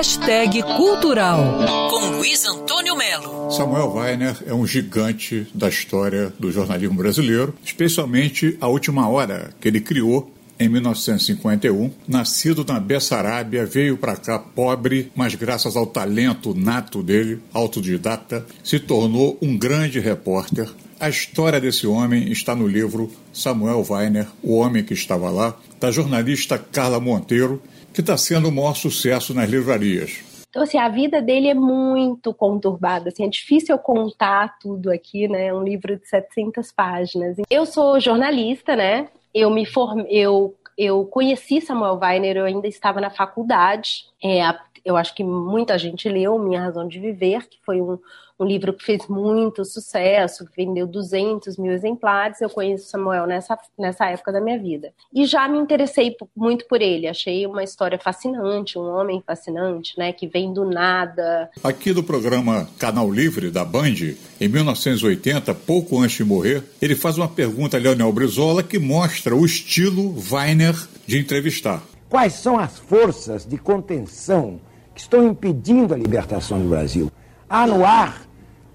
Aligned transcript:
Hashtag 0.00 0.62
Cultural, 0.62 1.66
com 1.90 2.16
Luiz 2.16 2.46
Antônio 2.46 2.96
Melo. 2.96 3.50
Samuel 3.50 3.92
Weiner 3.92 4.34
é 4.46 4.54
um 4.54 4.66
gigante 4.66 5.46
da 5.52 5.68
história 5.68 6.32
do 6.38 6.50
jornalismo 6.50 6.96
brasileiro, 6.96 7.54
especialmente 7.62 8.56
a 8.62 8.66
última 8.66 9.06
hora 9.06 9.50
que 9.60 9.68
ele 9.68 9.78
criou 9.78 10.32
em 10.60 10.68
1951. 10.68 11.90
Nascido 12.06 12.64
na 12.68 12.78
Bessarábia, 12.78 13.64
veio 13.64 13.96
para 13.96 14.14
cá 14.14 14.38
pobre, 14.38 15.10
mas 15.16 15.34
graças 15.34 15.74
ao 15.74 15.86
talento 15.86 16.54
nato 16.54 17.02
dele, 17.02 17.40
autodidata, 17.52 18.46
se 18.62 18.78
tornou 18.78 19.38
um 19.40 19.56
grande 19.56 19.98
repórter. 19.98 20.68
A 21.00 21.08
história 21.08 21.58
desse 21.58 21.86
homem 21.86 22.30
está 22.30 22.54
no 22.54 22.68
livro 22.68 23.10
Samuel 23.32 23.82
Weiner, 23.88 24.28
O 24.42 24.56
Homem 24.56 24.84
que 24.84 24.92
Estava 24.92 25.30
Lá, 25.30 25.56
da 25.80 25.90
jornalista 25.90 26.58
Carla 26.58 27.00
Monteiro, 27.00 27.62
que 27.94 28.02
está 28.02 28.18
sendo 28.18 28.48
o 28.48 28.52
maior 28.52 28.76
sucesso 28.76 29.32
nas 29.32 29.48
livrarias. 29.48 30.20
Então, 30.50 30.64
assim, 30.64 30.78
a 30.78 30.88
vida 30.88 31.22
dele 31.22 31.48
é 31.48 31.54
muito 31.54 32.34
conturbada, 32.34 33.08
assim, 33.08 33.24
é 33.24 33.28
difícil 33.28 33.74
eu 33.74 33.78
contar 33.78 34.58
tudo 34.58 34.90
aqui, 34.90 35.28
né? 35.28 35.46
É 35.46 35.54
um 35.54 35.62
livro 35.62 35.96
de 35.96 36.06
700 36.06 36.72
páginas. 36.72 37.36
Eu 37.48 37.64
sou 37.64 38.00
jornalista, 38.00 38.74
né? 38.74 39.08
Eu 39.34 39.50
me 39.50 39.64
formei, 39.64 40.06
eu, 40.10 40.56
eu 40.76 41.04
conheci 41.06 41.60
Samuel 41.60 41.98
Weiner, 42.00 42.36
eu 42.36 42.44
ainda 42.44 42.66
estava 42.66 43.00
na 43.00 43.10
faculdade. 43.10 44.04
É, 44.22 44.42
eu 44.84 44.96
acho 44.96 45.14
que 45.14 45.24
muita 45.24 45.78
gente 45.78 46.08
leu 46.08 46.38
Minha 46.38 46.62
Razão 46.62 46.86
de 46.86 46.98
Viver, 46.98 47.48
que 47.48 47.58
foi 47.64 47.80
um, 47.80 47.98
um 48.40 48.46
livro 48.46 48.72
que 48.72 48.82
fez 48.82 49.06
muito 49.06 49.64
sucesso, 49.66 50.46
que 50.46 50.64
vendeu 50.64 50.86
200 50.86 51.58
mil 51.58 51.72
exemplares. 51.72 52.40
Eu 52.40 52.48
conheço 52.48 52.88
Samuel 52.88 53.26
nessa, 53.26 53.58
nessa 53.78 54.06
época 54.06 54.32
da 54.32 54.40
minha 54.40 54.58
vida. 54.58 54.92
E 55.14 55.26
já 55.26 55.46
me 55.46 55.58
interessei 55.58 56.16
muito 56.34 56.66
por 56.66 56.80
ele. 56.80 57.06
Achei 57.06 57.46
uma 57.46 57.62
história 57.62 57.98
fascinante, 57.98 58.78
um 58.78 58.88
homem 58.88 59.22
fascinante, 59.26 59.92
né? 59.98 60.12
Que 60.12 60.26
vem 60.26 60.54
do 60.54 60.64
nada. 60.64 61.50
Aqui 61.62 61.92
do 61.92 62.02
programa 62.02 62.66
Canal 62.78 63.10
Livre 63.10 63.50
da 63.50 63.64
Band, 63.64 64.14
em 64.40 64.48
1980, 64.48 65.54
pouco 65.54 66.00
antes 66.00 66.16
de 66.16 66.24
morrer, 66.24 66.64
ele 66.80 66.96
faz 66.96 67.18
uma 67.18 67.28
pergunta 67.28 67.76
a 67.76 67.80
Leonel 67.80 68.12
Brizola 68.12 68.62
que 68.62 68.78
mostra 68.78 69.36
o 69.36 69.44
estilo 69.44 70.14
Weiner 70.32 70.74
de 71.06 71.18
entrevistar. 71.18 71.82
Quais 72.08 72.32
são 72.32 72.58
as 72.58 72.78
forças 72.78 73.44
de 73.44 73.58
contenção 73.58 74.58
estão 75.00 75.26
impedindo 75.26 75.94
a 75.94 75.96
libertação 75.96 76.60
do 76.60 76.68
Brasil? 76.68 77.10
Há 77.48 77.66
no 77.66 77.84
ar 77.84 78.22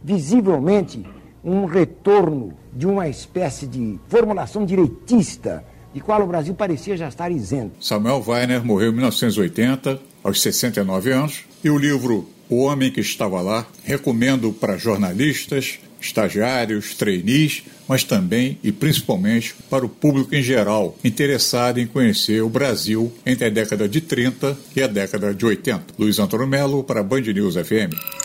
visivelmente 0.04 1.06
um 1.44 1.66
retorno 1.66 2.54
de 2.74 2.88
uma 2.88 3.08
espécie 3.08 3.68
de 3.68 4.00
formulação 4.08 4.66
direitista 4.66 5.64
de 5.96 6.02
qual 6.02 6.22
o 6.22 6.28
Brasil 6.28 6.54
parecia 6.54 6.98
já 6.98 7.08
estar 7.08 7.32
isento. 7.32 7.72
Samuel 7.80 8.22
Weiner 8.28 8.66
morreu 8.66 8.92
em 8.92 8.96
1980, 8.96 9.98
aos 10.22 10.42
69 10.42 11.10
anos, 11.10 11.46
e 11.64 11.70
o 11.70 11.78
livro 11.78 12.28
O 12.50 12.58
Homem 12.64 12.92
que 12.92 13.00
Estava 13.00 13.40
Lá 13.40 13.66
recomendo 13.86 14.52
para 14.52 14.76
jornalistas, 14.76 15.80
estagiários, 16.02 16.96
trainees, 16.96 17.64
mas 17.88 18.04
também 18.04 18.60
e 18.62 18.74
principalmente 18.74 19.56
para 19.70 19.86
o 19.86 19.90
público 19.90 20.36
em 20.36 20.44
geral 20.44 20.98
interessado 21.02 21.80
em 21.80 21.88
conhecer 21.88 22.44
o 22.44 22.50
Brasil 22.50 23.10
entre 23.26 23.46
a 23.46 23.50
década 23.50 23.88
de 23.88 24.02
30 24.02 24.58
e 24.76 24.82
a 24.82 24.88
década 24.88 25.34
de 25.34 25.46
80. 25.46 25.86
Luiz 25.98 26.20
Antônio 26.20 26.46
Melo 26.46 26.84
para 26.84 27.00
a 27.00 27.04
Band 27.04 27.22
News 27.22 27.56
FM. 27.56 28.25